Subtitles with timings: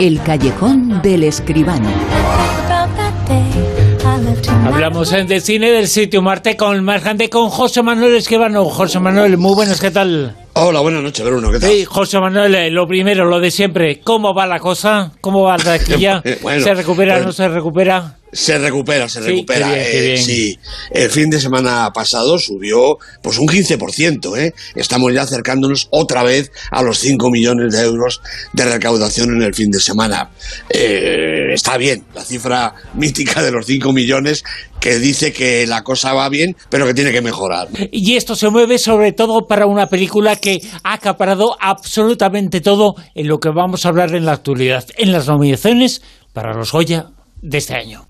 [0.00, 1.88] El callejón del escribano.
[4.64, 8.64] Hablamos en de cine del sitio Marte con más gente con José Manuel Escribano.
[8.66, 10.34] José Manuel, muy buenas, ¿qué tal?
[10.54, 11.70] Hola, buenas noches, Bruno, ¿qué tal?
[11.70, 14.00] Sí, José Manuel, eh, lo primero, lo de siempre.
[14.00, 15.12] ¿Cómo va la cosa?
[15.20, 16.22] ¿Cómo va la taquilla?
[16.42, 18.17] Bueno, ¿Se recupera, pues- no se recupera?
[18.32, 19.68] Se recupera, se Sí, recupera.
[19.68, 20.18] qué bien, qué eh.
[20.18, 20.58] Sí,
[20.90, 24.36] el fin de semana pasado subió pues un 15%.
[24.38, 24.52] ¿eh?
[24.74, 28.20] Estamos ya acercándonos otra vez a los 5 millones de euros
[28.52, 30.30] de recaudación en el fin de semana.
[30.68, 34.44] Eh, está bien, la cifra mítica de los 5 millones
[34.80, 37.68] que dice que la cosa va bien, pero que tiene que mejorar.
[37.90, 43.26] Y esto se mueve sobre todo para una película que ha acaparado absolutamente todo en
[43.26, 46.02] lo que vamos a hablar en la actualidad, en las nominaciones
[46.32, 47.06] para los Goya
[47.42, 48.04] de este año.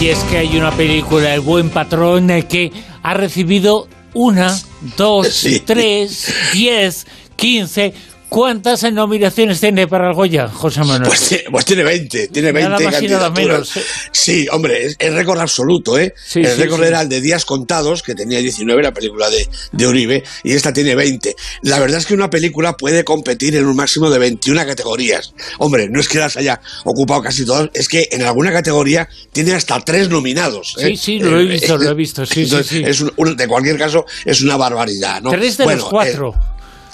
[0.00, 2.72] Y es que hay una película, El buen patrón, eh, que
[3.04, 4.58] ha recibido una,
[4.96, 5.60] dos, Sí.
[5.60, 7.94] tres, diez, quince.
[8.32, 11.02] ¿Cuántas nominaciones tiene para el Goya, José Manuel?
[11.02, 13.36] Pues, ti- pues tiene 20, tiene 20 Nada más y nada candidaturas.
[13.36, 13.82] menos, ¿eh?
[14.10, 16.14] Sí, hombre, es, es récord absoluto, ¿eh?
[16.26, 16.86] Sí, el récord sí.
[16.86, 20.72] era el de Días Contados, que tenía 19, la película de, de Uribe, y esta
[20.72, 21.36] tiene 20.
[21.60, 25.34] La verdad es que una película puede competir en un máximo de 21 categorías.
[25.58, 29.52] Hombre, no es que las haya ocupado casi todas, es que en alguna categoría tiene
[29.52, 30.74] hasta tres nominados.
[30.78, 30.86] ¿eh?
[30.88, 32.82] Sí, sí, lo he Eh, visto, lo he visto, sí, sí, entonces, sí.
[32.86, 35.28] Es un- un- de cualquier caso, es una barbaridad, ¿no?
[35.30, 36.34] Tres de Bueno, los cuatro.
[36.34, 36.51] eh,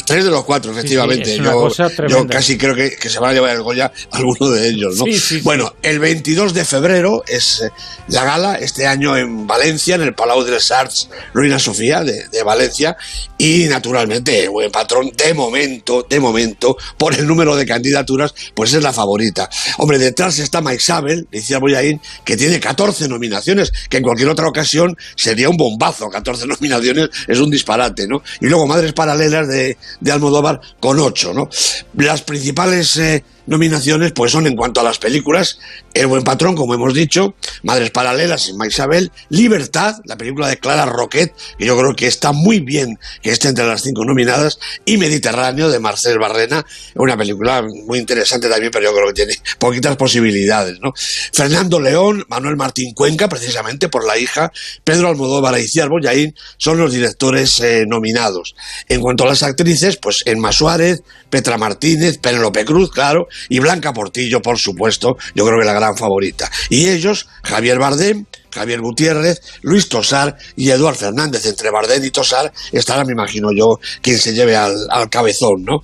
[0.09, 1.37] Tres de los cuatro, efectivamente.
[1.37, 5.05] yo, casi creo que, que se van a llevar el Goya alguno de ellos, ¿no?
[5.05, 5.41] Sí.
[5.42, 7.70] Bueno, el 22 de febrero es eh,
[8.09, 12.27] la gala, este año en Valencia, en el Palau de les Arts Ruina Sofía de,
[12.29, 12.97] de Valencia,
[13.36, 18.83] y naturalmente, buen patrón, de momento, de momento, por el número de candidaturas, pues es
[18.83, 19.51] la favorita.
[19.77, 24.48] Hombre, detrás está Mike Sabel, decía Boyain, que tiene 14 nominaciones, que en cualquier otra
[24.48, 28.23] ocasión sería un bombazo, 14 nominaciones es un disparate, ¿no?
[28.40, 31.48] Y luego Madres Paralelas de, de Almodóvar con 8, ¿no?
[31.95, 35.59] Las principales eh, nominaciones pues son en cuanto a las películas
[35.95, 40.86] El Buen Patrón, como hemos dicho, Madres Paralelas en Isabel, Libertad, la película de Clara
[40.86, 44.97] Roquet, que yo creo que está muy bien que esté entre las cinco nominadas, y
[44.98, 46.64] Mediterráneo de Marcel Barrena,
[46.95, 50.92] una película muy interesante también, pero yo creo que tiene poquitas posibilidades, ¿no?
[51.33, 54.53] Fernando León, Manuel Martín Cuenca, precisamente por la hija,
[54.85, 58.55] Pedro Almodóvar y Iciar Boyaín son los directores eh, nominados.
[58.89, 63.93] En cuanto a las actrices, pues Emma Suárez, Petra Martínez, Penélope Cruz, claro, y Blanca
[63.93, 66.51] Portillo, por supuesto, yo creo que la gran favorita.
[66.71, 71.47] Y ellos, Javier Bardem, Javier Gutiérrez, Luis Tosar y Eduard Fernández.
[71.47, 75.81] Entre Bardem y Tosar estará, me imagino yo, quien se lleve al, al cabezón, ¿no?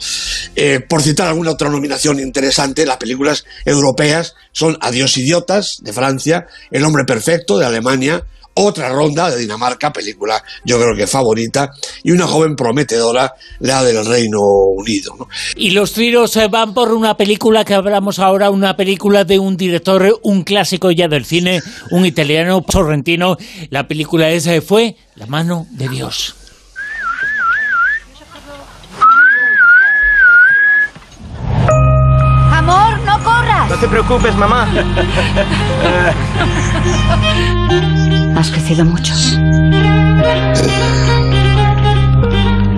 [0.56, 6.46] Eh, por citar alguna otra nominación interesante, las películas europeas son Adiós Idiotas, de Francia,
[6.70, 11.72] El Hombre Perfecto, de Alemania, otra ronda de Dinamarca, película yo creo que favorita,
[12.02, 15.28] y una joven prometedora, la del Reino Unido.
[15.56, 19.56] Y los tiros eh, van por una película que hablamos ahora, una película de un
[19.56, 23.36] director, un clásico ya del cine, un italiano, Sorrentino.
[23.70, 26.34] La película esa fue La mano de Dios.
[33.68, 34.66] No te preocupes, mamá.
[38.36, 39.14] Has crecido mucho.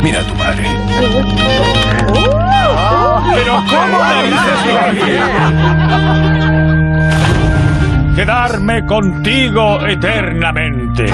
[0.03, 0.65] Mira a tu madre.
[3.35, 4.59] ¿Pero cómo dices
[8.17, 11.13] Quedarme contigo eternamente.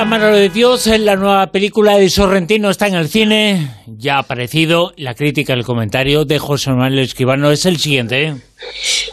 [0.00, 3.70] La mano de Dios, en la nueva película de Sorrentino está en el cine.
[3.86, 7.50] Ya ha aparecido la crítica, el comentario de José Manuel Escribano.
[7.50, 8.34] Es el siguiente.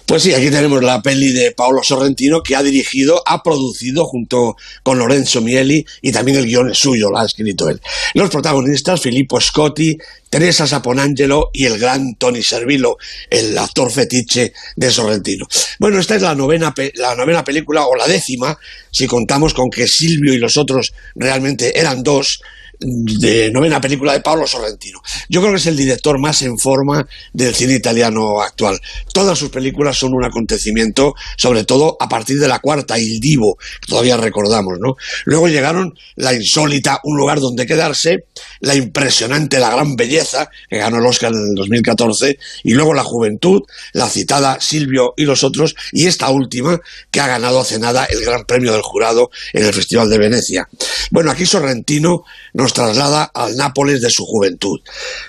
[0.05, 4.55] Pues sí, aquí tenemos la peli de Paolo Sorrentino que ha dirigido, ha producido junto
[4.83, 7.81] con Lorenzo Mieli y también el guion es suyo, lo ha escrito él.
[8.13, 9.97] Los protagonistas, Filippo Scotti,
[10.29, 12.97] Teresa Saponangelo y el gran Tony Servillo,
[13.29, 15.47] el actor fetiche de Sorrentino.
[15.79, 18.57] Bueno, esta es la novena, la novena película, o la décima,
[18.91, 22.41] si contamos con que Silvio y los otros realmente eran dos,
[22.79, 25.01] de novena película de Paolo Sorrentino.
[25.29, 28.79] Yo creo que es el director más en forma del cine italiano actual.
[29.13, 33.57] Todas sus películas son un acontecimiento, sobre todo a partir de la cuarta, Il Divo,
[33.81, 34.95] que todavía recordamos, ¿no?
[35.25, 38.25] Luego llegaron La Insólita, Un lugar donde quedarse,
[38.59, 43.03] La Impresionante, La Gran Belleza, que ganó el Oscar en el 2014, y luego La
[43.03, 43.61] Juventud,
[43.93, 46.79] la citada Silvio y los otros, y esta última,
[47.11, 50.67] que ha ganado hace nada el Gran Premio del Jurado en el Festival de Venecia.
[51.11, 52.23] Bueno, aquí Sorrentino
[52.53, 54.79] nos traslada al Nápoles de su juventud.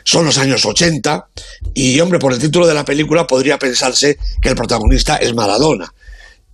[0.05, 1.29] Son los años 80
[1.75, 5.93] y, hombre, por el título de la película podría pensarse que el protagonista es Maradona.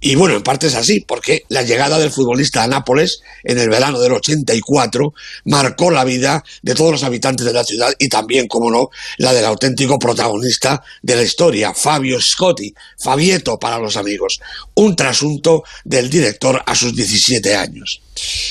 [0.06, 3.71] Y bueno, en parte es así, porque la llegada del futbolista a Nápoles en el
[3.71, 5.15] verano del 84
[5.47, 9.33] marcó la vida de todos los habitantes de la ciudad y también, como no, la
[9.33, 14.41] del auténtico protagonista de la historia, Fabio Scotti, Fabieto para los amigos,
[14.75, 18.03] un trasunto del director a sus 17 años.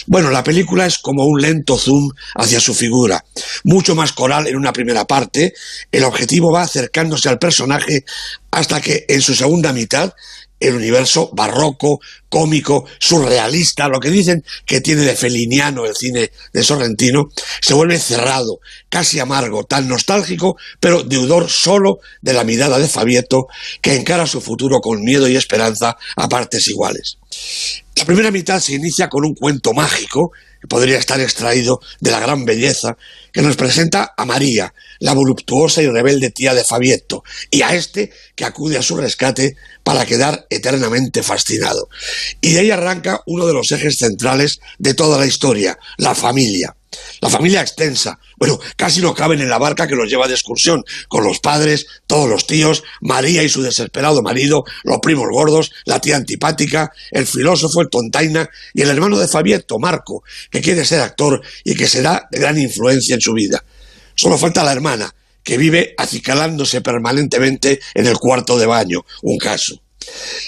[0.08, 3.24] Bueno, la película es como un lento zoom hacia su figura,
[3.64, 5.54] mucho más coral en una primera parte,
[5.92, 8.06] el objetivo va acercándose al personaje
[8.50, 10.14] hasta que en su segunda mitad
[10.68, 12.00] el universo barroco,
[12.34, 17.30] cómico, surrealista, lo que dicen que tiene de feliniano el cine de Sorrentino,
[17.62, 18.60] se vuelve cerrado,
[18.90, 23.46] casi amargo, tan nostálgico, pero deudor solo de la mirada de Fabieto,
[23.82, 27.20] que encara su futuro con miedo y esperanza a partes iguales.
[27.98, 32.22] La primera mitad se inicia con un cuento mágico, que podría estar extraído de la
[32.22, 32.98] gran belleza,
[33.34, 38.12] que nos presenta a María, la voluptuosa y rebelde tía de Fabieto, y a este
[38.34, 41.90] que acude a su rescate para quedar eternamente fascinado.
[42.42, 46.76] Y de ahí arranca uno de los ejes centrales de toda la historia, la familia.
[47.22, 48.20] La familia extensa.
[48.38, 51.88] Bueno, casi no caben en la barca que los lleva de excursión, con los padres,
[52.08, 57.26] todos los tíos, María y su desesperado marido, los primos gordos, la tía antipática, el
[57.26, 61.88] filósofo, el tontaina y el hermano de Fabieto, Marco, que quiere ser actor y que
[61.88, 63.64] será de gran influencia en su vida.
[64.16, 69.83] Solo falta la hermana, que vive acicalándose permanentemente en el cuarto de baño, un caso.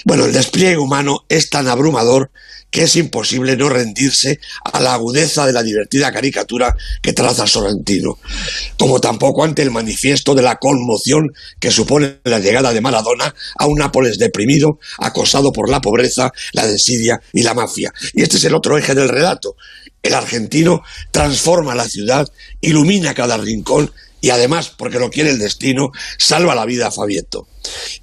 [0.04, 2.30] Bueno, el despliegue humano es tan abrumador
[2.70, 8.18] que es imposible no rendirse a la agudeza de la divertida caricatura que traza Sorrentino,
[8.78, 13.66] como tampoco ante el manifiesto de la conmoción que supone la llegada de Maradona a
[13.66, 17.92] un Nápoles deprimido, acosado por la pobreza, la desidia y la mafia.
[18.12, 19.56] Y este es el otro eje del relato.
[20.02, 22.28] El argentino transforma la ciudad,
[22.60, 27.46] ilumina cada rincón y además, porque lo quiere el destino, salva la vida a Fabieto.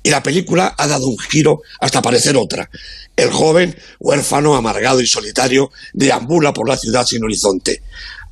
[0.04, 2.70] Y la película ha dado un giro hasta parecer otra.
[3.16, 7.82] El joven, huérfano, amargado y solitario, deambula por la ciudad sin horizonte.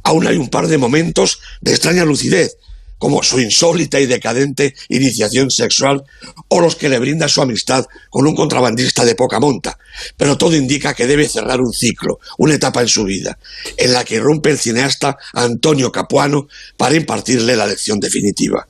[0.04, 2.58] Aún hay un par de momentos de extraña lucidez,
[3.02, 6.04] como su insólita y decadente iniciación sexual
[6.50, 9.80] o los que le brinda su amistad con un contrabandista de poca monta.
[10.18, 13.40] Pero todo indica que debe cerrar un ciclo, una etapa en su vida,
[13.76, 18.68] en la que irrumpe el cineasta Antonio Capuano para impartirle la lección definitiva.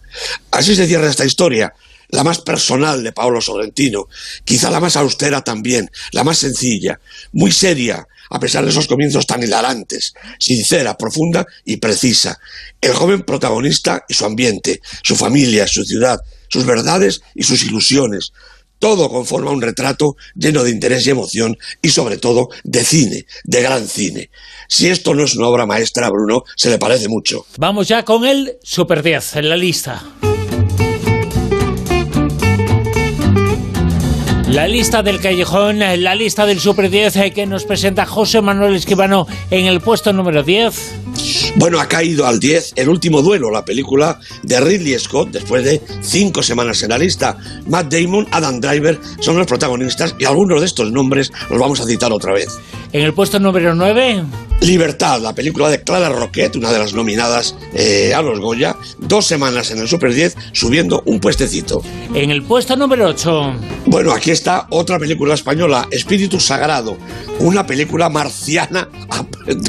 [0.51, 1.73] Así se cierra esta historia,
[2.07, 4.07] la más personal de Paolo Sorrentino,
[4.45, 7.01] quizá la más austera también, la más sencilla,
[7.33, 12.39] muy seria, a pesar de esos comienzos tan hilarantes, sincera, profunda y precisa.
[12.79, 18.31] El joven protagonista y su ambiente, su familia, su ciudad, sus verdades y sus ilusiones.
[18.79, 23.61] Todo conforma un retrato lleno de interés y emoción y sobre todo de cine, de
[23.61, 24.31] gran cine.
[24.67, 27.45] Si esto no es una obra maestra, Bruno, se le parece mucho.
[27.57, 30.01] Vamos ya con el Super 10 en la lista.
[34.51, 38.75] La lista del callejón, la lista del Super 10 eh, que nos presenta José Manuel
[38.75, 41.10] Esquivano en el puesto número 10.
[41.55, 45.81] Bueno, ha caído al 10 El último duelo, la película de Ridley Scott, después de
[46.01, 47.37] cinco semanas en la lista.
[47.67, 51.85] Matt Damon, Adam Driver son los protagonistas y algunos de estos nombres los vamos a
[51.85, 52.57] citar otra vez.
[52.93, 54.23] En el puesto número 9.
[54.61, 59.25] Libertad, la película de Clara Roquette, una de las nominadas eh, a los Goya, dos
[59.25, 61.81] semanas en el Super 10, subiendo un puestecito.
[62.13, 63.53] En el puesto número 8.
[63.87, 66.97] Bueno, aquí está otra película española, Espíritu Sagrado,
[67.39, 68.89] una película marciana,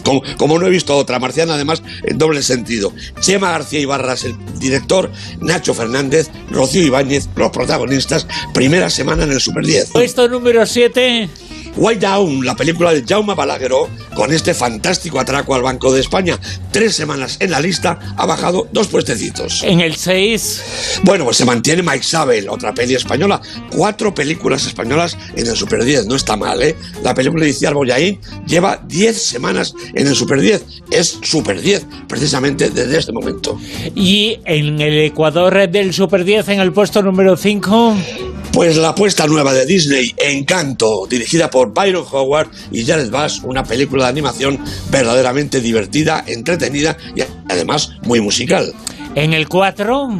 [0.05, 2.93] como, como no he visto otra, marciana además en doble sentido.
[3.21, 5.11] Chema García Ibarras, el director,
[5.41, 9.91] Nacho Fernández, Rocío Ibáñez, los protagonistas, primera semana en el Super 10.
[9.91, 11.29] Puesto número 7.
[11.77, 16.39] White Down, la película de Jaume Balagueró, con este fantástico atraco al Banco de España.
[16.71, 19.63] Tres semanas en la lista, ha bajado dos puestecitos.
[19.63, 21.01] En el 6.
[21.05, 23.41] Bueno, pues se mantiene Mike Sabel, otra peli española.
[23.71, 26.77] Cuatro películas españolas en el Super 10, no está mal, ¿eh?
[27.03, 30.65] La película de Iciar Boyaín lleva 10 semanas en el Super 10.
[30.91, 33.59] Es Super 10, precisamente desde este momento.
[33.95, 37.97] Y en el Ecuador del Super 10, en el puesto número 5.
[38.53, 43.65] Pues la apuesta nueva de Disney, Encanto, dirigida por Byron Howard y Jared Bass, una
[43.65, 44.59] película de animación
[44.91, 48.75] verdaderamente divertida, entretenida y además muy musical.
[49.15, 50.11] En el 4.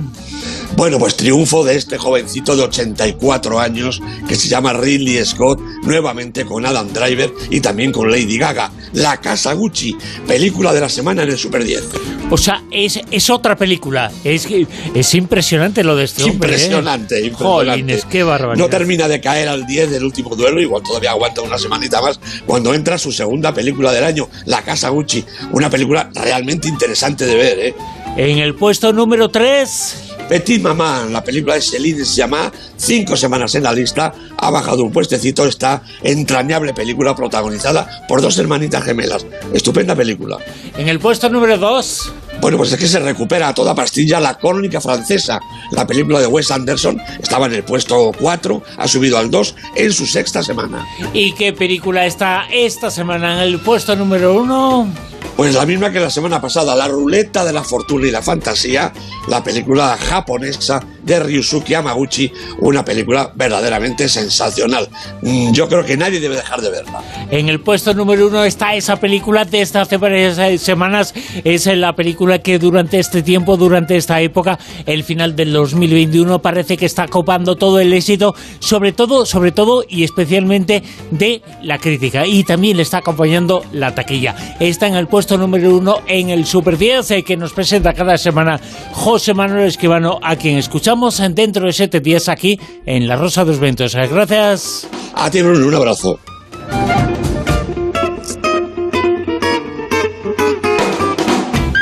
[0.77, 6.45] Bueno, pues triunfo de este jovencito de 84 años que se llama Ridley Scott, nuevamente
[6.45, 8.73] con Adam Driver y también con Lady Gaga.
[8.95, 9.97] La Casa Gucci,
[10.27, 11.83] película de la semana en el Super 10.
[12.31, 14.11] O sea, es, es otra película.
[14.25, 14.47] Es,
[14.95, 16.53] es impresionante lo de este hombre, ¿eh?
[16.53, 17.71] Impresionante, impresionante.
[17.71, 18.65] Jolines, qué barbaridad.
[18.65, 22.19] No termina de caer al 10 del último duelo, igual todavía aguanta una semanita más,
[22.47, 25.25] cuando entra su segunda película del año, La Casa Gucci.
[25.53, 27.75] Una película realmente interesante de ver, ¿eh?
[28.17, 30.12] En el puesto número 3...
[30.33, 34.91] Petit Maman, la película de Celine Sciamma, cinco semanas en la lista, ha bajado un
[34.91, 39.27] puestecito esta entrañable película protagonizada por dos hermanitas gemelas.
[39.53, 40.39] Estupenda película.
[40.79, 42.13] En el puesto número 2...
[42.43, 45.39] Bueno, pues es que se recupera a toda pastilla la crónica francesa.
[45.71, 49.93] La película de Wes Anderson estaba en el puesto 4, ha subido al 2 en
[49.93, 50.85] su sexta semana.
[51.15, 54.93] ¿Y qué película está esta semana en el puesto número 1?
[55.37, 58.93] Pues la misma que la semana pasada, La ruleta de la fortuna y la fantasía,
[59.29, 64.89] la película japonesa de Ryusuke Yamaguchi, una película verdaderamente sensacional.
[65.23, 67.03] Mm, Yo creo que nadie debe dejar de verla.
[67.31, 71.15] En el puesto número uno está esa película desde hace varias semanas.
[71.45, 76.77] Es la película que durante este tiempo, durante esta época, el final del 2021, parece
[76.77, 82.27] que está copando todo el éxito, sobre todo, sobre todo y especialmente de la crítica.
[82.27, 84.35] Y también le está acompañando la taquilla.
[84.61, 88.17] Está en el puesto número uno en el Super 10 eh, que nos presenta cada
[88.17, 88.61] semana
[88.93, 93.51] José Manuel Esquivano, a quien escuchamos dentro de 7 días aquí en La Rosa de
[93.51, 93.95] los Ventos.
[93.95, 94.89] Gracias.
[95.15, 96.32] A ti, Bruno, un abrazo.